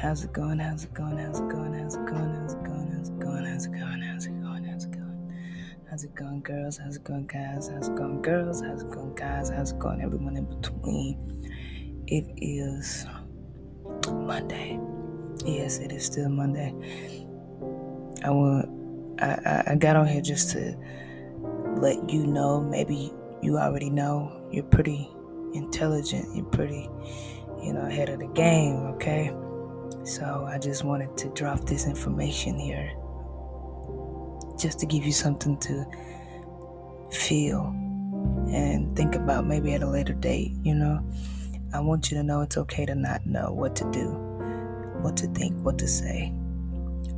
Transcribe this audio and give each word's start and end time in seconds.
How's 0.00 0.24
it 0.24 0.32
going? 0.32 0.58
How's 0.58 0.84
it 0.84 0.94
going? 0.94 1.18
How's 1.18 1.40
it 1.40 1.48
going? 1.50 1.74
How's 1.74 1.94
it 1.94 2.06
going? 2.06 2.32
How's 2.32 2.54
it 2.54 2.64
going? 2.64 2.86
How's 2.86 3.10
it 3.10 3.20
going? 3.20 3.44
How's 3.44 3.66
it 3.66 3.70
going? 3.70 4.02
How's 4.02 4.24
it 4.24 4.32
going? 4.32 4.64
How's 4.64 4.84
it 4.84 4.92
going? 4.92 5.34
How's 5.90 6.04
it 6.04 6.14
going, 6.14 6.40
girls? 6.40 6.78
How's 6.78 6.96
it 6.96 7.04
going, 7.04 7.26
guys? 7.26 7.68
How's 7.68 7.88
it 7.88 7.96
going, 7.96 8.22
girls? 8.22 8.62
How's 8.62 8.82
it 8.82 8.90
going, 8.90 9.14
guys? 9.14 9.50
How's 9.50 9.72
it 9.72 9.78
going, 9.78 10.00
everyone 10.00 10.38
in 10.38 10.46
between? 10.46 11.52
It 12.06 12.32
is 12.38 13.04
Monday. 14.10 14.80
Yes, 15.44 15.80
it 15.80 15.92
is 15.92 16.06
still 16.06 16.30
Monday. 16.30 16.74
I 18.24 18.30
want. 18.30 19.20
I, 19.20 19.64
I 19.66 19.74
got 19.74 19.96
on 19.96 20.06
here 20.06 20.22
just 20.22 20.52
to 20.52 20.74
let 21.76 22.08
you 22.08 22.26
know. 22.26 22.62
Maybe 22.62 23.12
you 23.42 23.58
already 23.58 23.90
know. 23.90 24.48
You're 24.50 24.64
pretty 24.64 25.10
intelligent. 25.52 26.34
You're 26.34 26.46
pretty, 26.46 26.88
you 27.62 27.74
know, 27.74 27.82
ahead 27.82 28.08
of 28.08 28.18
the 28.18 28.28
game. 28.28 28.76
Okay 28.94 29.30
so 30.04 30.46
I 30.48 30.58
just 30.58 30.84
wanted 30.84 31.16
to 31.18 31.28
drop 31.30 31.60
this 31.66 31.86
information 31.86 32.58
here 32.58 32.92
just 34.58 34.78
to 34.80 34.86
give 34.86 35.04
you 35.04 35.12
something 35.12 35.58
to 35.58 35.86
feel 37.10 37.66
and 38.52 38.94
think 38.96 39.14
about 39.14 39.46
maybe 39.46 39.72
at 39.74 39.82
a 39.82 39.88
later 39.88 40.12
date, 40.12 40.52
you 40.62 40.74
know. 40.74 41.04
I 41.72 41.80
want 41.80 42.10
you 42.10 42.16
to 42.16 42.22
know 42.22 42.40
it's 42.40 42.56
okay 42.56 42.84
to 42.86 42.94
not 42.94 43.24
know 43.26 43.52
what 43.52 43.76
to 43.76 43.90
do, 43.90 44.08
what 45.02 45.16
to 45.18 45.28
think, 45.28 45.56
what 45.64 45.78
to 45.78 45.86
say. 45.86 46.32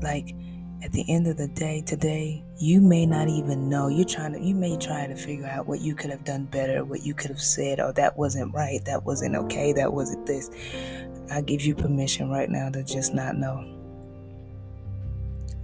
Like 0.03 0.35
at 0.83 0.93
the 0.93 1.05
end 1.09 1.27
of 1.27 1.37
the 1.37 1.49
day 1.49 1.81
today, 1.81 2.45
you 2.59 2.81
may 2.81 3.07
not 3.07 3.29
even 3.29 3.69
know. 3.69 3.89
You're 3.89 4.05
trying 4.05 4.33
to 4.35 4.41
you 4.41 4.55
may 4.55 4.77
try 4.77 5.07
to 5.07 5.15
figure 5.15 5.47
out 5.47 5.67
what 5.67 5.81
you 5.81 5.95
could 5.95 6.11
have 6.11 6.25
done 6.25 6.45
better, 6.45 6.85
what 6.85 7.03
you 7.03 7.15
could 7.15 7.31
have 7.31 7.41
said, 7.41 7.81
oh 7.81 7.93
that 7.93 8.19
wasn't 8.19 8.53
right, 8.53 8.85
that 8.85 9.05
wasn't 9.05 9.37
okay, 9.37 9.73
that 9.73 9.93
wasn't 9.93 10.27
this. 10.27 10.51
I 11.33 11.41
give 11.41 11.63
you 11.63 11.75
permission 11.75 12.29
right 12.29 12.51
now 12.51 12.69
to 12.71 12.83
just 12.83 13.15
not 13.15 13.37
know. 13.37 13.65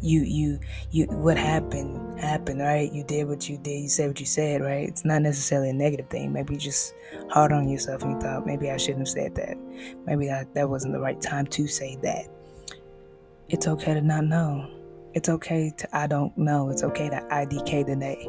You, 0.00 0.22
you, 0.22 0.60
you, 0.90 1.06
what 1.06 1.36
happened, 1.36 2.20
happened, 2.20 2.60
right? 2.60 2.90
You 2.90 3.04
did 3.04 3.28
what 3.28 3.48
you 3.48 3.58
did, 3.58 3.82
you 3.82 3.88
said 3.88 4.08
what 4.08 4.20
you 4.20 4.26
said, 4.26 4.62
right? 4.62 4.88
It's 4.88 5.04
not 5.04 5.22
necessarily 5.22 5.70
a 5.70 5.72
negative 5.72 6.08
thing. 6.08 6.32
Maybe 6.32 6.54
you 6.54 6.60
just 6.60 6.94
hard 7.30 7.52
on 7.52 7.68
yourself 7.68 8.02
and 8.02 8.12
you 8.12 8.20
thought, 8.20 8.46
maybe 8.46 8.70
I 8.70 8.76
shouldn't 8.76 9.00
have 9.00 9.08
said 9.08 9.34
that. 9.34 9.58
Maybe 10.06 10.26
that, 10.28 10.54
that 10.54 10.70
wasn't 10.70 10.94
the 10.94 11.00
right 11.00 11.20
time 11.20 11.46
to 11.48 11.66
say 11.66 11.96
that. 12.02 12.26
It's 13.48 13.66
okay 13.66 13.94
to 13.94 14.00
not 14.00 14.24
know. 14.24 14.70
It's 15.14 15.28
okay 15.28 15.72
to 15.78 15.96
I 15.96 16.06
don't 16.06 16.36
know. 16.38 16.70
It's 16.70 16.82
okay 16.84 17.08
to 17.08 17.16
IDK 17.30 17.86
today. 17.86 18.28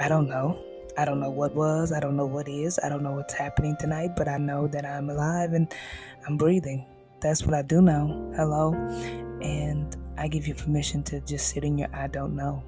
I 0.00 0.08
don't 0.08 0.28
know. 0.28 0.58
I 0.96 1.04
don't 1.04 1.20
know 1.20 1.30
what 1.30 1.54
was, 1.54 1.92
I 1.92 2.00
don't 2.00 2.16
know 2.16 2.26
what 2.26 2.48
is, 2.48 2.78
I 2.82 2.88
don't 2.88 3.02
know 3.02 3.12
what's 3.12 3.34
happening 3.34 3.76
tonight, 3.78 4.10
but 4.16 4.28
I 4.28 4.38
know 4.38 4.68
that 4.68 4.84
I'm 4.84 5.10
alive 5.10 5.52
and 5.52 5.72
I'm 6.26 6.36
breathing. 6.36 6.86
That's 7.20 7.44
what 7.44 7.54
I 7.54 7.62
do 7.62 7.82
know. 7.82 8.32
Hello. 8.36 8.74
And 9.42 9.96
I 10.16 10.28
give 10.28 10.46
you 10.46 10.54
permission 10.54 11.02
to 11.04 11.20
just 11.20 11.48
sit 11.48 11.64
in 11.64 11.78
your 11.78 11.88
I 11.92 12.06
don't 12.06 12.36
know. 12.36 12.62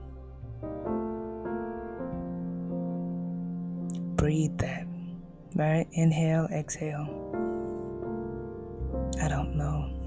Breathe 4.16 4.58
that. 4.58 4.86
Right? 5.54 5.86
Inhale, 5.92 6.48
exhale. 6.52 7.06
I 9.22 9.28
don't 9.28 9.56
know. 9.56 10.05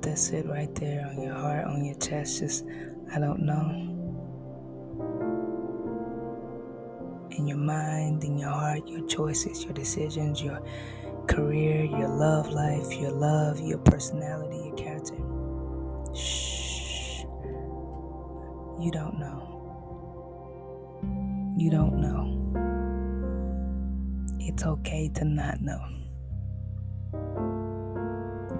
Let 0.00 0.12
that 0.12 0.18
sit 0.18 0.46
right 0.46 0.74
there 0.76 1.06
on 1.08 1.20
your 1.20 1.34
heart, 1.34 1.66
on 1.66 1.84
your 1.84 1.94
chest. 1.96 2.38
Just, 2.38 2.64
I 3.14 3.18
don't 3.18 3.42
know. 3.42 3.68
In 7.32 7.46
your 7.46 7.58
mind, 7.58 8.24
in 8.24 8.38
your 8.38 8.48
heart, 8.48 8.88
your 8.88 9.06
choices, 9.06 9.62
your 9.62 9.74
decisions, 9.74 10.42
your 10.42 10.62
career, 11.26 11.84
your 11.84 12.08
love 12.08 12.48
life, 12.50 12.94
your 12.94 13.10
love, 13.10 13.60
your 13.60 13.76
personality, 13.76 14.56
your 14.68 14.74
character. 14.74 15.16
Shh. 16.16 17.24
You 18.80 18.90
don't 18.90 19.18
know. 19.18 19.48
You 21.58 21.70
don't 21.70 22.00
know. 22.00 22.38
It's 24.40 24.64
okay 24.64 25.10
to 25.16 25.26
not 25.26 25.60
know 25.60 25.78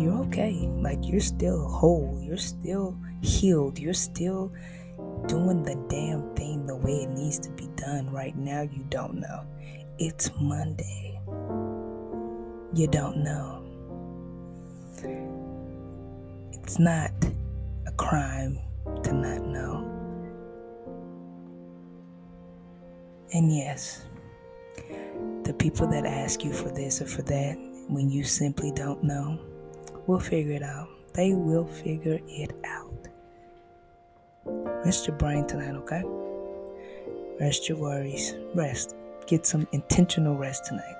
you're 0.01 0.19
okay. 0.27 0.69
Like 0.81 0.99
you're 1.03 1.21
still 1.21 1.69
whole. 1.69 2.19
You're 2.23 2.39
still 2.39 2.97
healed. 3.23 3.79
You're 3.79 3.95
still 3.95 4.53
doing 5.27 5.63
the 5.63 5.75
damn 5.89 6.35
thing 6.35 6.67
the 6.67 6.77
way 6.77 7.03
it 7.03 7.11
needs 7.11 7.39
to 7.41 7.51
be 7.51 7.69
done. 7.77 8.11
Right 8.11 8.37
now, 8.37 8.63
you 8.63 8.85
don't 8.89 9.21
know. 9.21 9.45
It's 9.99 10.31
Monday. 10.41 11.21
You 12.73 12.87
don't 12.87 13.19
know. 13.19 13.63
It's 16.53 16.79
not 16.79 17.11
a 17.87 17.93
crime 17.93 18.59
to 19.03 19.13
not 19.13 19.43
know. 19.43 19.87
And 23.33 23.55
yes, 23.55 24.05
the 25.45 25.53
people 25.53 25.87
that 25.89 26.07
ask 26.07 26.45
you 26.45 26.53
for 26.53 26.71
this 26.71 27.01
or 27.03 27.07
for 27.07 27.23
that 27.23 27.57
when 27.89 28.09
you 28.11 28.25
simply 28.25 28.71
don't 28.73 29.03
know 29.03 29.39
will 30.11 30.19
figure 30.19 30.55
it 30.55 30.63
out. 30.63 30.89
They 31.15 31.35
will 31.35 31.67
figure 31.67 32.19
it 32.27 32.53
out. 32.65 33.09
Rest 34.85 35.07
your 35.07 35.17
brain 35.17 35.47
tonight, 35.47 35.77
okay? 35.77 36.03
Rest 37.39 37.69
your 37.69 37.79
worries. 37.79 38.35
Rest. 38.55 38.97
Get 39.29 39.47
some 39.47 39.69
intentional 39.71 40.37
rest 40.37 40.65
tonight. 40.67 40.97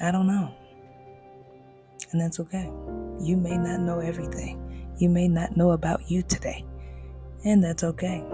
I 0.00 0.10
don't 0.10 0.26
know. 0.26 0.52
And 2.10 2.20
that's 2.20 2.40
okay. 2.40 2.68
You 3.20 3.36
may 3.36 3.56
not 3.56 3.80
know 3.80 4.00
everything. 4.00 4.60
You 4.98 5.08
may 5.08 5.28
not 5.28 5.56
know 5.56 5.70
about 5.70 6.10
you 6.10 6.22
today. 6.22 6.64
And 7.44 7.62
that's 7.62 7.84
okay. 7.84 8.24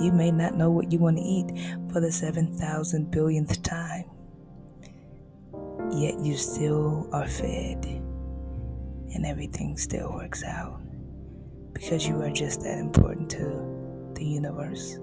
You 0.00 0.12
may 0.12 0.30
not 0.30 0.54
know 0.54 0.70
what 0.70 0.92
you 0.92 1.00
want 1.00 1.16
to 1.16 1.22
eat 1.24 1.50
for 1.92 2.00
the 2.00 2.12
7,000 2.12 3.10
billionth 3.10 3.62
time. 3.62 4.04
Yet 5.90 6.20
you 6.20 6.36
still 6.36 7.08
are 7.12 7.26
fed 7.26 8.02
and 9.16 9.24
everything 9.24 9.78
still 9.78 10.12
works 10.12 10.44
out 10.44 10.78
because 11.72 12.06
you 12.06 12.20
are 12.20 12.30
just 12.30 12.60
that 12.60 12.78
important 12.78 13.30
to 13.30 14.12
the 14.14 14.24
universe. 14.24 14.98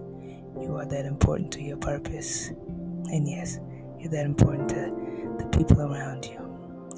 You 0.62 0.76
are 0.78 0.86
that 0.86 1.06
important 1.06 1.52
to 1.54 1.64
your 1.64 1.78
purpose. 1.78 2.50
And 2.50 3.28
yes, 3.28 3.60
you're 4.00 4.12
that 4.12 4.26
important 4.26 4.70
to 4.70 5.36
the 5.40 5.46
people 5.58 5.82
around 5.82 6.26
you 6.26 6.38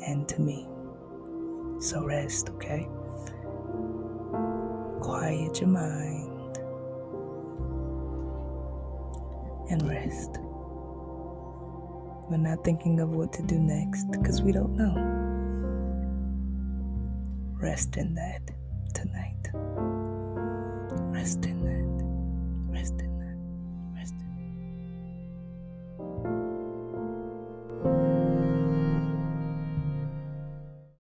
and 0.06 0.28
to 0.28 0.42
me. 0.42 0.68
So 1.80 2.04
rest, 2.04 2.50
okay? 2.50 2.86
Quiet 5.00 5.62
your 5.62 5.70
mind 5.70 6.58
and 9.70 9.88
rest. 9.88 10.32
We're 12.30 12.38
not 12.38 12.66
thinking 12.66 13.00
of 13.00 13.10
what 13.10 13.32
to 13.34 13.42
do 13.42 13.58
next 13.58 14.12
because 14.12 14.42
we 14.42 14.52
don't 14.52 14.76
know. 14.76 15.25
Rest 17.66 17.98
in 17.98 18.14
that 18.14 18.52
tonight. 18.94 19.50
Rest 21.12 21.44
in 21.48 21.64